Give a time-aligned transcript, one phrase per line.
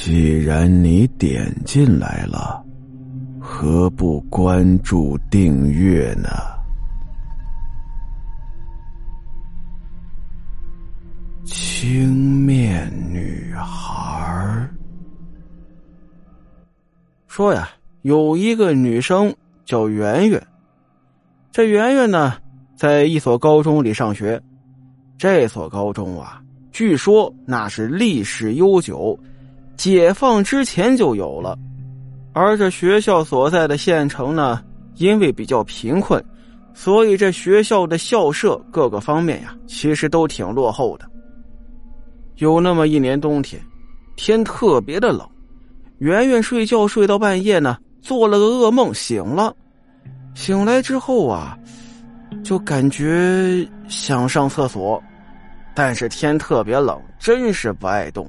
[0.00, 2.64] 既然你点进来了，
[3.40, 6.28] 何不关注订阅呢？
[11.44, 14.70] 青面女孩
[17.26, 17.68] 说呀，
[18.02, 19.34] 有一个女生
[19.64, 20.40] 叫圆圆，
[21.50, 22.34] 这圆圆呢，
[22.76, 24.40] 在一所高中里上学。
[25.18, 26.40] 这所高中啊，
[26.70, 29.18] 据说那是历史悠久。
[29.78, 31.56] 解放之前就有了，
[32.32, 34.60] 而这学校所在的县城呢，
[34.96, 36.22] 因为比较贫困，
[36.74, 41.08] 所以这学校的校舍各个方面呀，其实都挺落后的。
[42.38, 43.62] 有那么一年冬天，
[44.16, 45.24] 天特别的冷，
[45.98, 49.54] 圆圆睡觉睡到半夜呢，做了个噩梦，醒了。
[50.34, 51.56] 醒来之后啊，
[52.42, 55.00] 就感觉想上厕所，
[55.72, 58.28] 但是天特别冷，真是不爱动。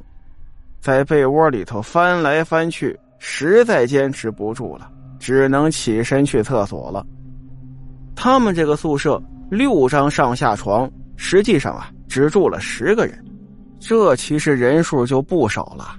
[0.79, 7.05] 在被窝里头翻来翻去，实在坚持不住了，只能起身去厕所了。
[8.15, 13.17] 他们这个宿舍六张上下床，实际上啊只住了十个人，
[13.79, 15.95] 这其实人数就不少了。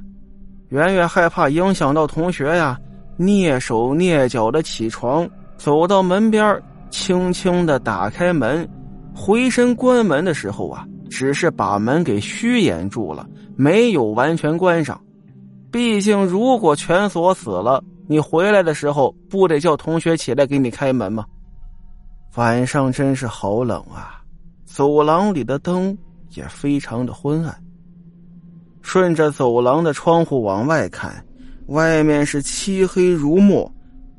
[0.68, 2.78] 圆圆害怕影响到同学呀，
[3.18, 8.68] 蹑手蹑脚的起床，走到门边，轻轻的打开门，
[9.14, 13.26] 回身关门的时候啊，只是把门给虚掩住了。
[13.60, 14.98] 没有完全关上，
[15.70, 21.26] 毕竟如果全锁死了，你回来的时候不得叫同学起来给你开门吗？
[22.36, 24.22] 晚上真是好冷啊，
[24.64, 25.94] 走廊里的灯
[26.30, 27.54] 也非常的昏暗。
[28.80, 31.22] 顺着走廊的窗户往外看，
[31.66, 33.70] 外面是漆黑如墨，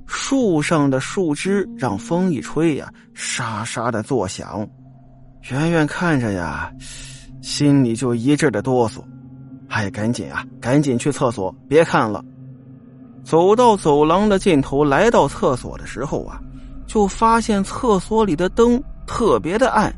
[0.05, 4.69] 树上的树枝让风一吹呀，沙沙的作响。
[5.49, 6.71] 圆圆看着呀，
[7.41, 9.01] 心里就一阵的哆嗦。
[9.71, 12.23] 哎，赶紧啊，赶紧去厕所，别看了。
[13.23, 16.41] 走到走廊的尽头，来到厕所的时候啊，
[16.85, 19.93] 就发现厕所里的灯特别的暗。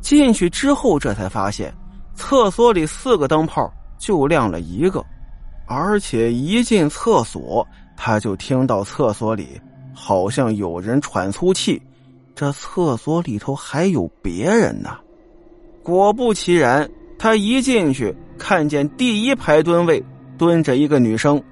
[0.00, 1.72] 进去之后，这才发现
[2.14, 5.04] 厕所里四个灯泡就亮了一个，
[5.66, 7.64] 而且一进厕所，
[7.96, 9.60] 他就听到厕所里
[9.94, 11.80] 好像有人喘粗气。
[12.34, 14.98] 这厕所里头还有别人呢。
[15.84, 18.12] 果不其然，他一进去。
[18.38, 20.02] 看见第一排蹲位
[20.36, 21.42] 蹲着一个女生，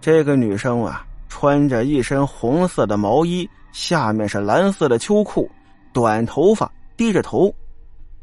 [0.00, 5.50] 这个女生啊，穿着一身红色的毛衣，下面是蓝色的秋裤，
[5.92, 7.54] 短头发，低着头。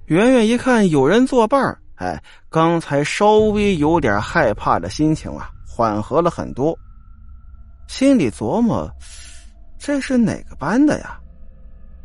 [0.06, 6.78] 圆圆一看有人作伴哎，刚才稍微有点害怕的心情啊，缓和了很多。
[7.88, 8.90] 心里琢磨，
[9.78, 11.20] 这是哪个班的呀？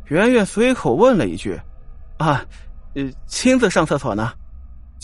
[0.05, 1.59] 圆圆随口问了一句
[2.17, 2.45] ：“啊，
[2.93, 4.33] 呃，亲自上厕所呢。”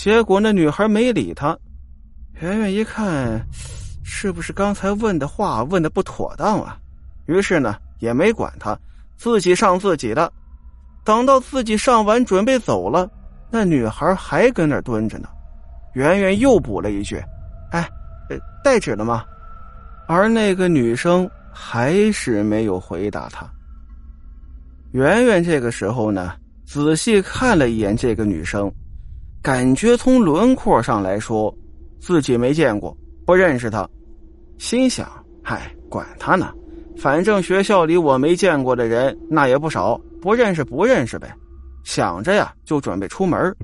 [0.01, 1.55] 结果那女孩没理他，
[2.39, 3.39] 圆圆一看，
[4.03, 6.75] 是不是刚才问的话问的不妥当啊？
[7.27, 8.75] 于是呢也没管他，
[9.15, 10.33] 自己上自己的。
[11.03, 13.07] 等到自己上完准备走了，
[13.51, 15.29] 那女孩还跟那蹲着呢。
[15.93, 17.23] 圆圆又补了一句
[17.69, 17.87] ：“哎，
[18.63, 19.23] 带纸了吗？”
[20.09, 23.47] 而那个女生还是没有回答他。
[24.93, 26.33] 圆圆这个时候呢，
[26.65, 28.67] 仔细看了一眼这个女生。
[29.41, 31.53] 感觉从轮廓上来说，
[31.99, 33.89] 自己没见过，不认识他。
[34.59, 35.09] 心想
[35.43, 36.53] ：“嗨，管他呢，
[36.95, 41.33] 反正学校里我没见过的人那也不少，不认识不认识呗。”
[41.83, 43.55] 想着呀，就准备出门。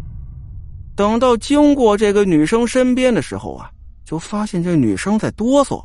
[0.96, 3.70] 等到经过这个女生身边的时候啊，
[4.04, 5.80] 就发现这女生在哆嗦。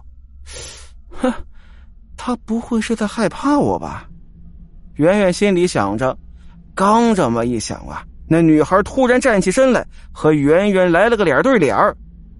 [1.10, 1.30] 哼，
[2.16, 4.08] 她不会是在害怕我吧？
[4.94, 6.16] 圆圆心里想着，
[6.74, 8.02] 刚这么一想啊。
[8.32, 11.76] 那女孩突然站起身来，和圆圆来了个脸对脸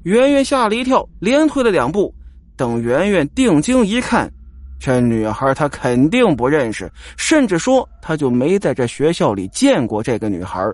[0.04, 2.14] 圆圆吓了一跳，连退了两步。
[2.56, 4.32] 等圆圆定睛一看，
[4.80, 10.66] 这女孩她肯定不认识，甚至说她就没在这学校里见过这个女孩。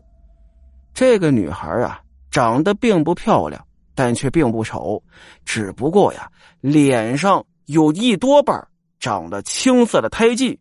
[0.94, 2.00] 这个女孩啊，
[2.30, 3.60] 长得并不漂亮，
[3.96, 5.02] 但却并不丑，
[5.44, 6.30] 只不过呀，
[6.60, 8.56] 脸上有一多半
[9.00, 10.56] 长了青色的胎记，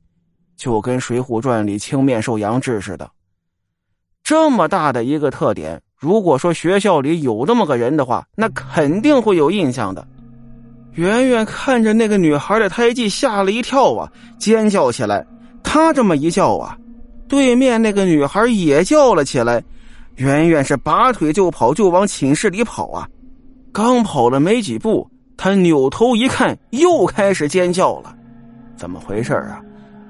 [0.56, 3.08] 就跟《水浒传》里青面兽杨志似的。
[4.28, 10.06] 这么大的一个特点，如果说学校里有这么个人的话，那肯定会有印象的。
[10.96, 15.26] 圆圆看着那个女孩的胎记，吓了一跳啊，尖叫起来。
[15.64, 16.78] 她这么一叫啊，
[17.30, 19.64] 对面那个女孩也叫了起来。
[20.18, 23.08] 圆圆是拔腿就跑，就往寝室里跑啊。
[23.72, 28.14] 刚跑了没几步，她扭头一看，又开始尖叫了。
[28.76, 29.62] 怎么回事啊？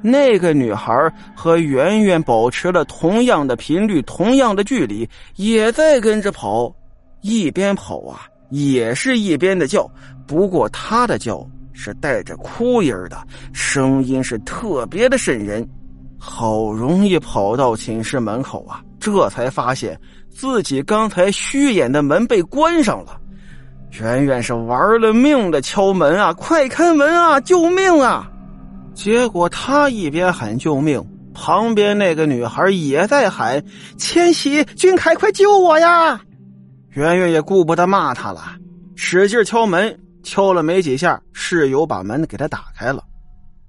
[0.02, 0.94] 那个女孩
[1.36, 6.74] 和圆圆保持了同样的频率、同样的距离，也在跟着跑。
[7.22, 9.90] 一边跑啊，也是一边的叫，
[10.28, 13.18] 不过她的叫是带着哭音的，
[13.52, 15.68] 声音是特别的瘆人。
[16.20, 23.20] 好容易跑到寝室门口啊，这才发现自己刚才虚掩的门被关上了。
[24.00, 28.32] 圆圆是玩了命的敲门啊，快开门啊，救命啊！
[28.98, 31.00] 结果他一边喊救命，
[31.32, 33.64] 旁边那个女孩也在喊
[33.96, 36.20] ：“千玺，俊凯，快救我呀！”
[36.90, 38.42] 圆圆也顾不得骂他了，
[38.96, 43.04] 使劲敲门，敲了没几下，室友把门给他打开了。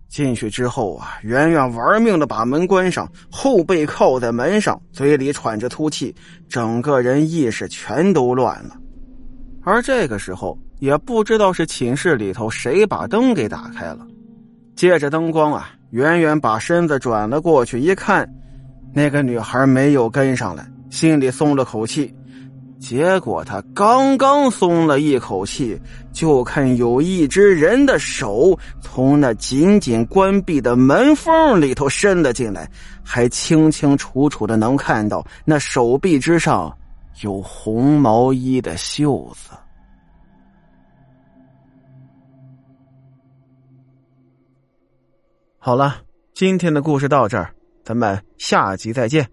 [0.09, 6.15] 进去之后啊，圆圆玩命的把门关上，后背靠在门上，嘴里喘着粗气，
[6.49, 8.71] 整个人意识全都乱了。
[9.63, 13.99] 而这个时候，也不知道是寝室里头谁把灯给打开了。
[14.79, 18.33] 借着灯光啊，远远把身子转了过去，一看，
[18.95, 22.15] 那个女孩没有跟上来，心里松了口气。
[22.79, 25.77] 结果他刚刚松了一口气，
[26.13, 32.71] 就看有一只人的手从那紧紧关闭的门缝里头伸了进来，
[33.03, 36.73] 还清清楚楚的能看到那手臂之上
[37.23, 39.57] 有红毛衣的袖子。
[45.61, 46.03] 好了，
[46.35, 47.53] 今天的故事到这儿，
[47.85, 49.29] 咱们下集再见。